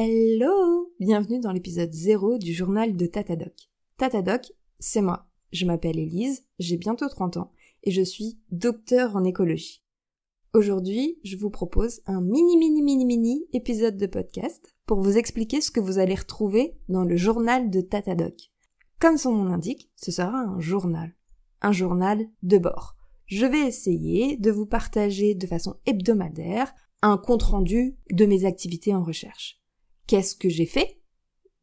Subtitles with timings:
[0.00, 3.68] Hello Bienvenue dans l'épisode 0 du journal de Tatadoc.
[3.96, 5.26] Tatadoc, c'est moi.
[5.50, 7.50] Je m'appelle Elise, j'ai bientôt 30 ans
[7.82, 9.82] et je suis docteur en écologie.
[10.54, 15.60] Aujourd'hui, je vous propose un mini mini mini mini épisode de podcast pour vous expliquer
[15.60, 18.52] ce que vous allez retrouver dans le journal de Tatadoc.
[19.00, 21.12] Comme son nom l'indique, ce sera un journal.
[21.60, 22.94] Un journal de bord.
[23.26, 26.72] Je vais essayer de vous partager de façon hebdomadaire
[27.02, 29.57] un compte-rendu de mes activités en recherche
[30.08, 31.00] qu'est-ce que j'ai fait,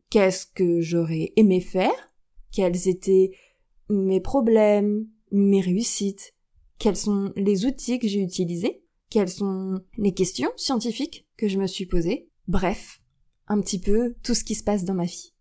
[0.10, 2.14] qu'est-ce que j'aurais aimé faire,
[2.54, 3.32] quels étaient
[3.90, 6.34] mes problèmes, mes réussites,
[6.80, 11.68] quels sont les outils que j'ai utilisés, quelles sont les questions scientifiques que je me
[11.68, 13.02] suis posées, bref,
[13.48, 15.34] un petit peu tout ce qui se passe dans ma vie.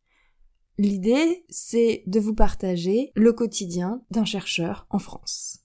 [0.76, 5.60] L'idée, c'est de vous partager le quotidien d'un chercheur en France.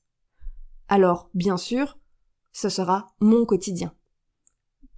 [0.87, 1.97] Alors, bien sûr,
[2.51, 3.93] ce sera mon quotidien.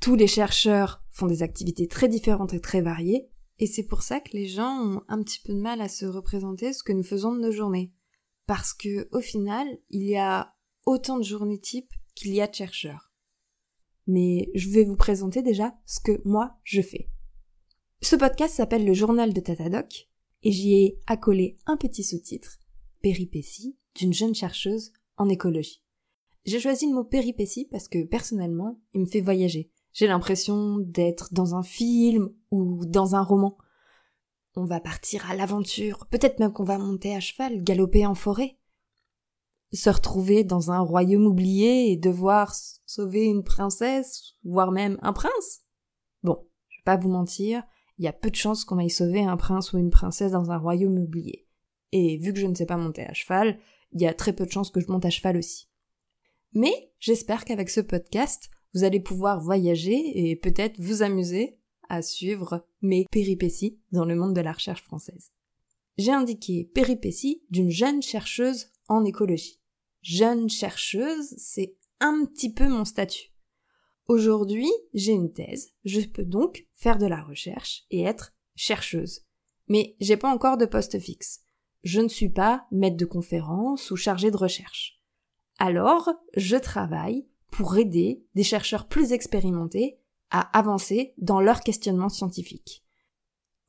[0.01, 4.19] Tous les chercheurs font des activités très différentes et très variées, et c'est pour ça
[4.19, 7.03] que les gens ont un petit peu de mal à se représenter ce que nous
[7.03, 7.93] faisons de nos journées.
[8.47, 10.55] Parce que, au final, il y a
[10.87, 13.13] autant de journées types qu'il y a de chercheurs.
[14.07, 17.07] Mais je vais vous présenter déjà ce que moi je fais.
[18.01, 20.09] Ce podcast s'appelle le journal de Tatadoc,
[20.41, 22.57] et j'y ai accolé un petit sous-titre,
[23.03, 25.83] Péripéties d'une jeune chercheuse en écologie.
[26.45, 29.71] J'ai choisi le mot péripétie parce que personnellement, il me fait voyager.
[29.93, 33.57] J'ai l'impression d'être dans un film ou dans un roman.
[34.55, 38.57] On va partir à l'aventure, peut-être même qu'on va monter à cheval, galoper en forêt.
[39.73, 42.53] Se retrouver dans un royaume oublié et devoir
[42.85, 45.61] sauver une princesse, voire même un prince.
[46.23, 47.63] Bon, je vais pas vous mentir,
[47.97, 50.51] il y a peu de chances qu'on aille sauver un prince ou une princesse dans
[50.51, 51.47] un royaume oublié.
[51.93, 53.59] Et vu que je ne sais pas monter à cheval,
[53.93, 55.69] il y a très peu de chances que je monte à cheval aussi.
[56.53, 61.57] Mais j'espère qu'avec ce podcast, vous allez pouvoir voyager et peut-être vous amuser
[61.89, 65.31] à suivre mes péripéties dans le monde de la recherche française.
[65.97, 69.59] J'ai indiqué péripéties d'une jeune chercheuse en écologie.
[70.01, 73.31] Jeune chercheuse, c'est un petit peu mon statut.
[74.07, 79.21] Aujourd'hui, j'ai une thèse, je peux donc faire de la recherche et être chercheuse.
[79.67, 81.41] Mais j'ai pas encore de poste fixe.
[81.83, 84.99] Je ne suis pas maître de conférence ou chargé de recherche.
[85.59, 89.99] Alors, je travaille pour aider des chercheurs plus expérimentés
[90.31, 92.83] à avancer dans leur questionnement scientifique.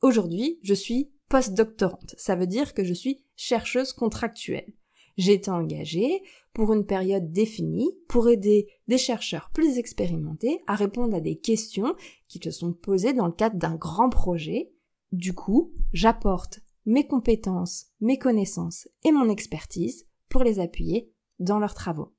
[0.01, 2.15] Aujourd'hui, je suis postdoctorante.
[2.17, 4.73] Ça veut dire que je suis chercheuse contractuelle.
[5.17, 6.23] J'ai été engagée
[6.53, 11.95] pour une période définie pour aider des chercheurs plus expérimentés à répondre à des questions
[12.27, 14.71] qui te sont posées dans le cadre d'un grand projet.
[15.11, 21.75] Du coup, j'apporte mes compétences, mes connaissances et mon expertise pour les appuyer dans leurs
[21.75, 22.13] travaux.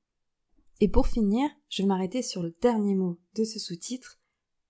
[0.81, 4.19] Et pour finir, je vais m'arrêter sur le dernier mot de ce sous-titre,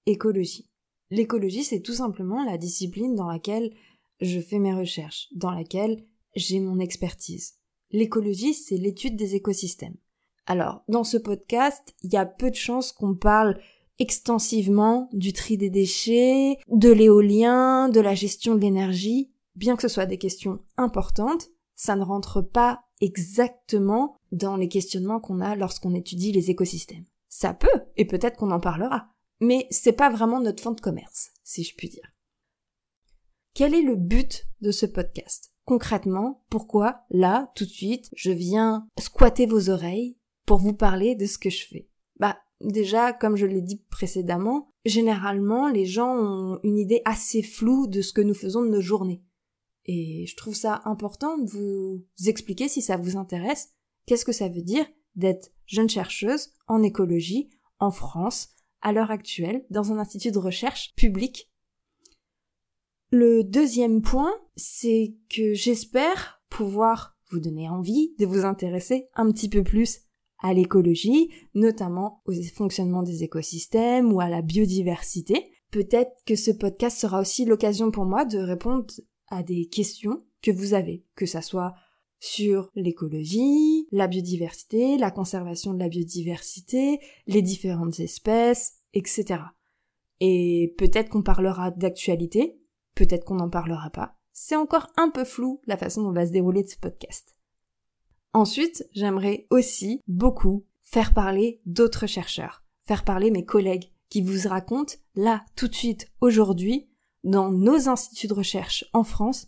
[0.05, 0.69] écologie.
[1.09, 3.73] L'écologie, c'est tout simplement la discipline dans laquelle
[4.21, 6.05] je fais mes recherches, dans laquelle
[6.35, 7.55] j'ai mon expertise.
[7.91, 9.97] L'écologie, c'est l'étude des écosystèmes.
[10.45, 13.59] Alors, dans ce podcast, il y a peu de chances qu'on parle
[13.97, 19.31] extensivement du tri des déchets, de l'éolien, de la gestion de l'énergie.
[19.55, 25.19] Bien que ce soit des questions importantes, ça ne rentre pas exactement dans les questionnements
[25.19, 27.05] qu'on a lorsqu'on étudie les écosystèmes.
[27.27, 29.09] Ça peut, et peut-être qu'on en parlera,
[29.41, 32.11] mais c'est pas vraiment notre fond de commerce, si je puis dire.
[33.53, 35.53] Quel est le but de ce podcast?
[35.65, 41.25] Concrètement, pourquoi, là, tout de suite, je viens squatter vos oreilles pour vous parler de
[41.25, 41.89] ce que je fais?
[42.19, 47.87] Bah, déjà, comme je l'ai dit précédemment, généralement, les gens ont une idée assez floue
[47.87, 49.23] de ce que nous faisons de nos journées.
[49.85, 53.69] Et je trouve ça important de vous expliquer si ça vous intéresse,
[54.05, 54.85] qu'est-ce que ça veut dire
[55.15, 58.49] d'être jeune chercheuse en écologie en France
[58.81, 61.51] à l'heure actuelle dans un institut de recherche public.
[63.11, 69.49] Le deuxième point, c'est que j'espère pouvoir vous donner envie de vous intéresser un petit
[69.49, 70.01] peu plus
[70.39, 75.51] à l'écologie, notamment au fonctionnement des écosystèmes ou à la biodiversité.
[75.71, 78.85] Peut-être que ce podcast sera aussi l'occasion pour moi de répondre
[79.27, 81.73] à des questions que vous avez, que ça soit
[82.19, 89.41] sur l'écologie, la biodiversité, la conservation de la biodiversité, les différentes espèces, etc.
[90.19, 92.59] Et peut-être qu'on parlera d'actualité,
[92.95, 94.17] peut-être qu'on n'en parlera pas.
[94.31, 97.35] C'est encore un peu flou la façon dont va se dérouler ce podcast.
[98.33, 104.95] Ensuite, j'aimerais aussi beaucoup faire parler d'autres chercheurs, faire parler mes collègues qui vous racontent
[105.15, 106.89] là, tout de suite, aujourd'hui,
[107.25, 109.47] dans nos instituts de recherche en France,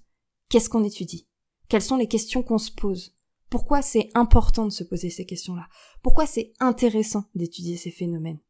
[0.50, 1.28] qu'est-ce qu'on étudie?
[1.70, 3.16] Quelles sont les questions qu'on se pose?
[3.50, 5.70] Pourquoi c'est important de se poser ces questions-là?
[6.02, 8.42] Pourquoi c'est intéressant d'étudier ces phénomènes?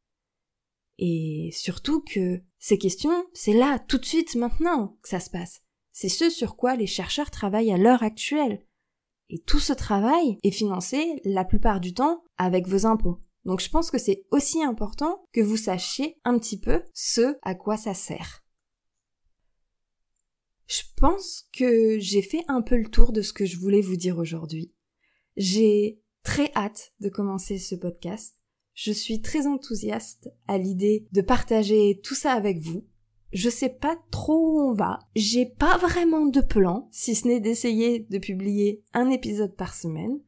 [0.97, 5.61] Et surtout que ces questions, c'est là, tout de suite, maintenant, que ça se passe.
[5.91, 8.65] C'est ce sur quoi les chercheurs travaillent à l'heure actuelle.
[9.29, 13.19] Et tout ce travail est financé, la plupart du temps, avec vos impôts.
[13.45, 17.55] Donc je pense que c'est aussi important que vous sachiez un petit peu ce à
[17.55, 18.46] quoi ça sert.
[20.67, 23.95] Je pense que j'ai fait un peu le tour de ce que je voulais vous
[23.95, 24.73] dire aujourd'hui.
[25.37, 28.35] J'ai très hâte de commencer ce podcast.
[28.73, 32.85] Je suis très enthousiaste à l'idée de partager tout ça avec vous.
[33.31, 34.99] Je sais pas trop où on va.
[35.15, 40.19] J'ai pas vraiment de plan, si ce n'est d'essayer de publier un épisode par semaine.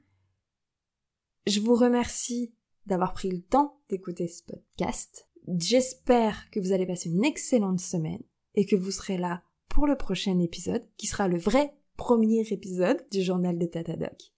[1.48, 2.54] Je vous remercie
[2.86, 5.28] d'avoir pris le temps d'écouter ce podcast.
[5.48, 8.24] J'espère que vous allez passer une excellente semaine
[8.56, 13.06] et que vous serez là pour le prochain épisode, qui sera le vrai premier épisode
[13.12, 14.32] du journal de Tatadoc.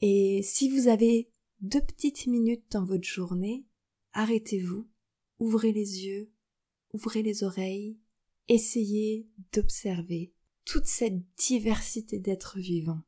[0.00, 1.30] Et si vous avez
[1.60, 3.64] deux petites minutes dans votre journée,
[4.12, 4.86] arrêtez-vous,
[5.38, 6.30] ouvrez les yeux,
[6.92, 7.98] ouvrez les oreilles,
[8.48, 10.32] essayez d'observer
[10.64, 13.02] toute cette diversité d'êtres vivants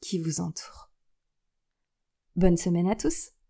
[0.00, 0.90] qui vous entoure.
[2.36, 3.32] Bonne semaine à tous